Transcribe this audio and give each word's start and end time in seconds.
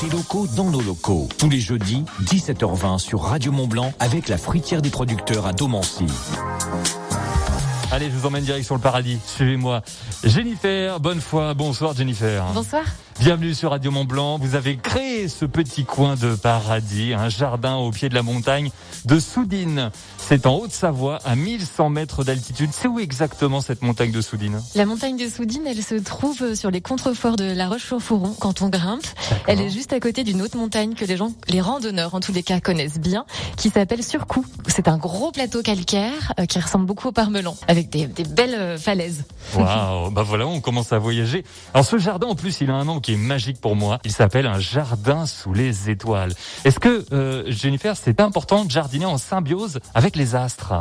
Des 0.00 0.10
locaux 0.10 0.46
dans 0.56 0.70
nos 0.70 0.82
locaux. 0.82 1.28
Tous 1.38 1.48
les 1.48 1.60
jeudis, 1.60 2.04
17h20 2.24 2.98
sur 2.98 3.22
Radio 3.22 3.50
Mont 3.50 3.66
Blanc 3.66 3.92
avec 3.98 4.28
la 4.28 4.36
fruitière 4.36 4.82
des 4.82 4.90
producteurs 4.90 5.46
à 5.46 5.52
Domancy. 5.52 6.06
Allez, 7.90 8.06
je 8.06 8.16
vous 8.16 8.26
emmène 8.26 8.44
direct 8.44 8.66
sur 8.66 8.74
le 8.74 8.80
paradis. 8.80 9.18
Suivez-moi. 9.26 9.82
Jennifer, 10.22 11.00
bonne 11.00 11.20
foi. 11.20 11.54
Bonsoir 11.54 11.94
Jennifer. 11.94 12.44
Bonsoir. 12.52 12.84
Bienvenue 13.18 13.54
sur 13.54 13.70
Radio 13.70 13.90
Mont 13.90 14.04
Blanc. 14.04 14.38
Vous 14.38 14.56
avez 14.56 14.76
créé 14.76 15.28
ce 15.28 15.46
petit 15.46 15.84
coin 15.84 16.16
de 16.16 16.34
paradis, 16.34 17.14
un 17.14 17.30
jardin 17.30 17.76
au 17.76 17.90
pied 17.90 18.10
de 18.10 18.14
la 18.14 18.22
montagne 18.22 18.70
de 19.06 19.18
Soudine. 19.18 19.90
C'est 20.18 20.46
en 20.46 20.56
Haute-Savoie, 20.56 21.20
à 21.24 21.34
1100 21.34 21.88
mètres 21.88 22.24
d'altitude. 22.24 22.70
C'est 22.72 22.88
où 22.88 22.98
exactement 22.98 23.60
cette 23.60 23.82
montagne 23.82 24.10
de 24.10 24.20
Soudine? 24.20 24.60
La 24.74 24.84
montagne 24.84 25.16
de 25.16 25.28
Soudine, 25.28 25.62
elle 25.66 25.82
se 25.82 25.94
trouve 25.94 26.54
sur 26.54 26.70
les 26.70 26.80
contreforts 26.80 27.36
de 27.36 27.44
la 27.44 27.68
Roche-sur-Foron 27.68 28.34
quand 28.38 28.60
on 28.60 28.68
grimpe. 28.68 29.06
Elle 29.46 29.60
est 29.60 29.70
juste 29.70 29.92
à 29.92 30.00
côté 30.00 30.22
d'une 30.22 30.42
autre 30.42 30.56
montagne 30.58 30.94
que 30.94 31.04
les 31.04 31.16
gens, 31.16 31.32
les 31.48 31.60
randonneurs 31.60 32.14
en 32.14 32.20
tous 32.20 32.32
les 32.32 32.42
cas, 32.42 32.60
connaissent 32.60 32.98
bien, 32.98 33.24
qui 33.56 33.70
s'appelle 33.70 34.02
Surcoût. 34.02 34.44
C'est 34.66 34.88
un 34.88 34.98
gros 34.98 35.32
plateau 35.32 35.62
calcaire 35.62 36.34
euh, 36.38 36.44
qui 36.44 36.58
ressemble 36.58 36.86
beaucoup 36.86 37.08
au 37.08 37.12
Parmelan, 37.12 37.56
avec 37.68 37.88
des, 37.88 38.06
des 38.06 38.24
belles 38.24 38.54
euh, 38.54 38.78
falaises. 38.78 39.24
Waouh, 39.54 40.10
bah 40.10 40.22
voilà, 40.22 40.46
on 40.46 40.60
commence 40.60 40.92
à 40.92 40.98
voyager. 40.98 41.44
Alors 41.72 41.86
ce 41.86 41.98
jardin, 41.98 42.26
en 42.26 42.34
plus, 42.34 42.60
il 42.60 42.70
a 42.70 42.74
un 42.74 42.84
nom 42.84 43.00
est 43.12 43.16
magique 43.16 43.60
pour 43.60 43.76
moi. 43.76 43.98
Il 44.04 44.12
s'appelle 44.12 44.46
un 44.46 44.58
jardin 44.58 45.26
sous 45.26 45.52
les 45.52 45.90
étoiles. 45.90 46.32
Est-ce 46.64 46.80
que, 46.80 47.04
euh, 47.12 47.44
Jennifer, 47.48 47.96
c'est 47.96 48.20
important 48.20 48.64
de 48.64 48.70
jardiner 48.70 49.06
en 49.06 49.18
symbiose 49.18 49.80
avec 49.94 50.16
les 50.16 50.34
astres 50.34 50.72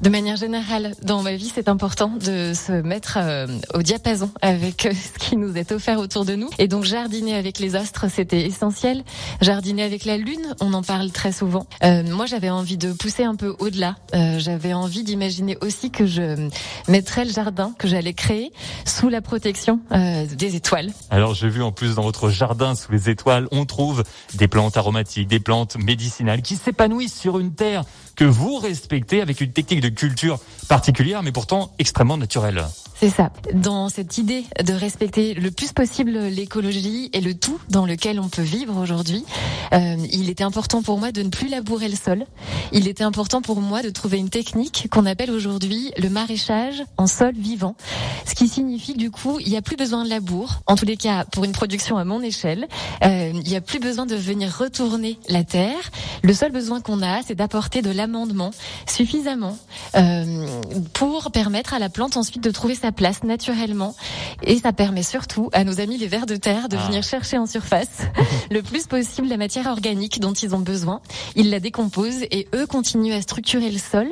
De 0.00 0.10
manière 0.10 0.36
générale, 0.36 0.94
dans 1.02 1.22
ma 1.22 1.34
vie, 1.34 1.50
c'est 1.52 1.68
important 1.68 2.12
de 2.24 2.52
se 2.54 2.70
mettre 2.70 3.18
euh, 3.20 3.48
au 3.74 3.82
diapason 3.82 4.30
avec 4.40 4.86
euh, 4.86 4.92
ce 4.92 5.18
qui 5.18 5.36
nous 5.36 5.56
est 5.56 5.72
offert 5.72 5.98
autour 5.98 6.24
de 6.24 6.36
nous. 6.36 6.48
Et 6.60 6.68
donc, 6.68 6.84
jardiner 6.84 7.34
avec 7.34 7.58
les 7.58 7.74
astres, 7.74 8.06
c'était 8.08 8.42
essentiel. 8.42 9.02
Jardiner 9.40 9.82
avec 9.82 10.04
la 10.04 10.16
lune, 10.16 10.54
on 10.60 10.72
en 10.72 10.82
parle 10.82 11.10
très 11.10 11.32
souvent. 11.32 11.66
Euh, 11.82 12.04
moi, 12.04 12.26
j'avais 12.26 12.48
envie 12.48 12.76
de 12.76 12.92
pousser 12.92 13.24
un 13.24 13.34
peu 13.34 13.56
au-delà. 13.58 13.96
J'avais 14.12 14.72
envie 14.72 15.02
d'imaginer 15.02 15.58
aussi 15.60 15.90
que 15.90 16.06
je 16.06 16.48
mettrais 16.86 17.24
le 17.24 17.32
jardin 17.32 17.72
que 17.76 17.88
j'allais 17.88 18.12
créer 18.12 18.52
sous 18.84 19.08
la 19.08 19.20
protection 19.20 19.80
des 19.90 20.56
étoiles. 20.56 20.90
Alors, 21.10 21.34
j'ai 21.34 21.48
vu 21.48 21.62
en 21.62 21.72
plus 21.72 21.96
dans 21.96 22.02
votre 22.02 22.30
jardin 22.30 22.74
sous 22.74 22.92
les 22.92 23.10
étoiles, 23.10 23.48
on 23.50 23.64
trouve 23.64 24.04
des 24.34 24.48
plantes 24.48 24.76
aromatiques, 24.76 25.28
des 25.28 25.40
plantes 25.40 25.76
médicinales 25.76 26.42
qui 26.42 26.56
s'épanouissent 26.56 27.18
sur 27.18 27.38
une 27.38 27.52
terre 27.52 27.84
que 28.18 28.24
vous 28.24 28.56
respectez 28.56 29.20
avec 29.22 29.40
une 29.40 29.52
technique 29.52 29.80
de 29.80 29.90
culture 29.90 30.40
particulière, 30.68 31.22
mais 31.22 31.30
pourtant 31.30 31.70
extrêmement 31.78 32.16
naturelle. 32.16 32.64
C'est 33.00 33.10
ça. 33.10 33.30
Dans 33.54 33.88
cette 33.88 34.18
idée 34.18 34.44
de 34.60 34.72
respecter 34.72 35.34
le 35.34 35.52
plus 35.52 35.72
possible 35.72 36.10
l'écologie 36.10 37.10
et 37.12 37.20
le 37.20 37.34
tout 37.34 37.60
dans 37.68 37.86
lequel 37.86 38.18
on 38.18 38.28
peut 38.28 38.42
vivre 38.42 38.76
aujourd'hui, 38.76 39.24
euh, 39.72 39.96
il 40.10 40.28
était 40.28 40.42
important 40.42 40.82
pour 40.82 40.98
moi 40.98 41.12
de 41.12 41.22
ne 41.22 41.28
plus 41.28 41.46
labourer 41.46 41.88
le 41.88 41.94
sol. 41.94 42.26
Il 42.72 42.88
était 42.88 43.04
important 43.04 43.40
pour 43.40 43.60
moi 43.60 43.82
de 43.82 43.90
trouver 43.90 44.18
une 44.18 44.30
technique 44.30 44.88
qu'on 44.90 45.06
appelle 45.06 45.30
aujourd'hui 45.30 45.92
le 45.96 46.08
maraîchage 46.08 46.82
en 46.96 47.06
sol 47.06 47.34
vivant. 47.36 47.76
Ce 48.26 48.34
qui 48.34 48.48
signifie 48.48 48.94
du 48.94 49.12
coup, 49.12 49.38
il 49.38 49.48
n'y 49.48 49.56
a 49.56 49.62
plus 49.62 49.76
besoin 49.76 50.02
de 50.02 50.10
labour. 50.10 50.60
En 50.66 50.74
tous 50.74 50.84
les 50.84 50.96
cas, 50.96 51.24
pour 51.24 51.44
une 51.44 51.52
production 51.52 51.98
à 51.98 52.04
mon 52.04 52.20
échelle, 52.20 52.66
euh, 53.04 53.30
il 53.32 53.48
n'y 53.48 53.56
a 53.56 53.60
plus 53.60 53.78
besoin 53.78 54.06
de 54.06 54.16
venir 54.16 54.52
retourner 54.58 55.20
la 55.28 55.44
terre. 55.44 55.92
Le 56.24 56.32
seul 56.32 56.50
besoin 56.50 56.80
qu'on 56.80 57.00
a, 57.02 57.22
c'est 57.22 57.36
d'apporter 57.36 57.80
de 57.80 57.90
l'amendement 58.08 58.50
suffisamment 58.86 59.56
euh, 59.94 60.46
pour 60.94 61.30
permettre 61.30 61.74
à 61.74 61.78
la 61.78 61.88
plante 61.90 62.16
ensuite 62.16 62.42
de 62.42 62.50
trouver 62.50 62.74
sa 62.74 62.90
place 62.90 63.22
naturellement. 63.22 63.94
Et 64.42 64.58
ça 64.58 64.72
permet 64.72 65.02
surtout 65.02 65.50
à 65.52 65.62
nos 65.64 65.80
amis 65.80 65.98
les 65.98 66.06
vers 66.06 66.24
de 66.26 66.36
terre 66.36 66.68
de 66.68 66.76
Ah. 66.76 66.86
venir 66.86 67.02
chercher 67.02 67.36
en 67.38 67.46
surface 67.46 67.88
le 68.50 68.62
plus 68.62 68.86
possible 68.86 69.28
la 69.28 69.36
matière 69.36 69.66
organique 69.66 70.20
dont 70.20 70.32
ils 70.32 70.54
ont 70.54 70.58
besoin. 70.60 71.00
Ils 71.36 71.50
la 71.50 71.60
décomposent 71.60 72.22
et 72.30 72.48
eux 72.54 72.66
continuent 72.66 73.12
à 73.12 73.20
structurer 73.20 73.70
le 73.70 73.78
sol. 73.78 74.08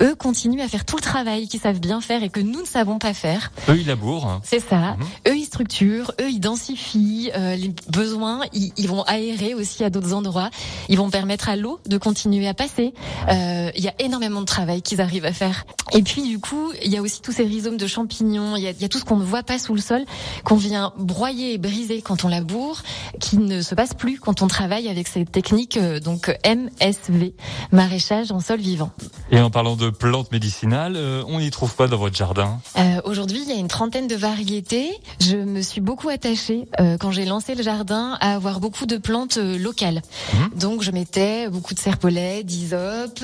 Eux 0.00 0.14
continuent 0.14 0.60
à 0.60 0.68
faire 0.68 0.84
tout 0.84 0.96
le 0.96 1.02
travail 1.02 1.48
qu'ils 1.48 1.60
savent 1.60 1.80
bien 1.80 2.00
faire 2.00 2.22
et 2.22 2.28
que 2.28 2.40
nous 2.40 2.60
ne 2.60 2.66
savons 2.66 2.98
pas 2.98 3.14
faire. 3.14 3.50
Eux, 3.68 3.78
ils 3.80 3.86
labourent. 3.86 4.40
C'est 4.44 4.60
ça. 4.60 4.96
Mhm. 4.96 5.06
Eux, 5.28 5.36
ils 5.36 5.44
structurent, 5.46 6.12
eux, 6.20 6.30
ils 6.30 6.40
densifient 6.40 7.30
euh, 7.36 7.56
les 7.56 7.72
besoins. 7.88 8.42
Ils, 8.52 8.72
ils 8.76 8.88
vont 8.88 9.02
aérer 9.04 9.54
aussi 9.54 9.82
à 9.82 9.90
d'autres 9.90 10.12
endroits. 10.14 10.50
Ils 10.88 10.98
vont 10.98 11.10
permettre 11.10 11.48
à 11.48 11.56
l'eau 11.56 11.80
de 11.86 11.98
continuer 11.98 12.46
à 12.46 12.54
passer. 12.54 12.92
Euh, 13.28 13.39
Il 13.76 13.82
y 13.82 13.88
a 13.88 13.94
énormément 13.98 14.40
de 14.40 14.46
travail 14.46 14.82
qu'ils 14.82 15.00
arrivent 15.00 15.24
à 15.24 15.32
faire. 15.32 15.64
Et 15.92 16.02
puis, 16.02 16.22
du 16.22 16.38
coup, 16.38 16.72
il 16.82 16.90
y 16.90 16.96
a 16.96 17.02
aussi 17.02 17.20
tous 17.20 17.32
ces 17.32 17.44
rhizomes 17.44 17.76
de 17.76 17.86
champignons. 17.86 18.56
Il 18.56 18.62
y 18.62 18.66
a, 18.66 18.70
il 18.70 18.80
y 18.80 18.84
a 18.84 18.88
tout 18.88 18.98
ce 18.98 19.04
qu'on 19.04 19.16
ne 19.16 19.24
voit 19.24 19.42
pas 19.42 19.58
sous 19.58 19.74
le 19.74 19.80
sol, 19.80 20.04
qu'on 20.44 20.56
vient 20.56 20.92
broyer 20.98 21.54
et 21.54 21.58
briser 21.58 22.02
quand 22.02 22.24
on 22.24 22.28
laboure, 22.28 22.82
qui 23.20 23.38
ne 23.38 23.62
se 23.62 23.74
passe 23.74 23.94
plus 23.94 24.18
quand 24.20 24.42
on 24.42 24.46
travaille 24.46 24.88
avec 24.88 25.08
ces 25.08 25.24
techniques 25.24 25.76
euh, 25.76 26.00
donc 26.00 26.34
MSV, 26.44 27.32
maraîchage 27.72 28.32
en 28.32 28.40
sol 28.40 28.60
vivant. 28.60 28.90
Et 29.30 29.40
en 29.40 29.50
parlant 29.50 29.76
de 29.76 29.90
plantes 29.90 30.32
médicinales, 30.32 30.94
euh, 30.96 31.22
on 31.26 31.38
y 31.40 31.50
trouve 31.50 31.74
quoi 31.74 31.88
dans 31.88 31.96
votre 31.96 32.16
jardin? 32.16 32.60
Euh, 32.78 33.00
Aujourd'hui, 33.04 33.40
il 33.42 33.48
y 33.48 33.52
a 33.52 33.56
une 33.58 33.68
trentaine 33.68 34.06
de 34.08 34.16
variétés. 34.16 34.90
Je 35.20 35.36
me 35.36 35.62
suis 35.62 35.80
beaucoup 35.80 36.08
attachée 36.08 36.68
euh, 36.80 36.96
quand 36.98 37.10
j'ai 37.10 37.24
lancé 37.24 37.54
le 37.54 37.62
jardin 37.62 38.16
à 38.20 38.34
avoir 38.34 38.60
beaucoup 38.60 38.86
de 38.86 38.96
plantes 38.96 39.38
euh, 39.38 39.58
locales. 39.58 40.02
Mhm. 40.34 40.58
Donc, 40.58 40.82
je 40.82 40.90
mettais 40.90 41.48
beaucoup 41.48 41.74
de 41.74 41.78
serpolets, 41.78 42.44
d'hysope. 42.44 43.20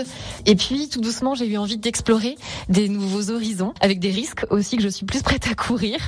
Et 0.47 0.55
puis, 0.55 0.89
tout 0.89 1.01
doucement, 1.01 1.35
j'ai 1.35 1.47
eu 1.47 1.57
envie 1.57 1.77
d'explorer 1.77 2.37
des 2.69 2.89
nouveaux 2.89 3.31
horizons, 3.31 3.75
avec 3.81 3.99
des 3.99 4.11
risques 4.11 4.47
aussi 4.51 4.77
que 4.77 4.83
je 4.83 4.89
suis 4.89 5.07
plus 5.07 5.23
prête 5.23 5.47
à 5.49 5.55
courir. 5.55 5.99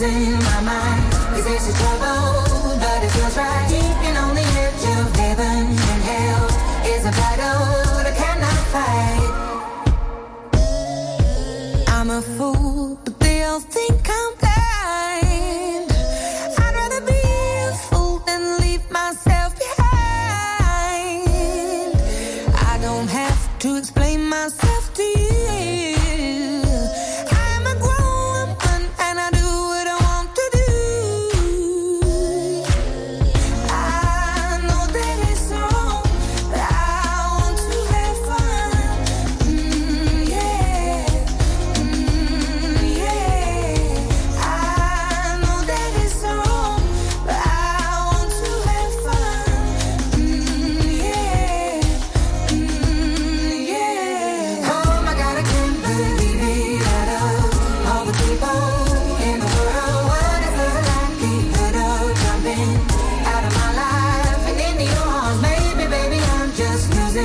In 0.00 0.38
my 0.44 0.60
mind. 0.60 1.12
Cause 1.34 1.44
there's 1.44 1.66
a 1.66 1.72
trouble, 1.72 2.78
but 2.78 3.02
it 3.02 3.10
feels 3.10 3.36
right. 3.36 3.66
Deep 3.68 3.98
and 4.06 4.16
on 4.16 4.32
the 4.32 4.42
edge 4.42 4.84
heaven 5.16 5.66
and 5.66 6.02
hell 6.08 6.46
It's 6.84 7.04
a 7.04 7.10
battle 7.10 8.06
i 8.06 8.12
cannot 8.22 8.58
fight. 8.74 9.32
I'm 11.88 12.10
a 12.10 12.22
fool, 12.22 12.96
but 13.04 13.18
they 13.18 13.42
all 13.42 13.58
think 13.58 14.08
I'm 14.08 14.34
blind. 14.38 15.90
I'd 16.62 16.74
rather 16.76 17.00
be 17.04 17.20
a 17.66 17.72
fool 17.88 18.20
than 18.20 18.60
leave 18.60 18.88
myself 18.92 19.56
behind. 19.58 21.26
I 22.54 22.78
don't 22.80 23.08
have 23.08 23.58
to 23.58 23.76
explain. 23.78 23.97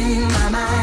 my 0.03 0.49
mind. 0.49 0.82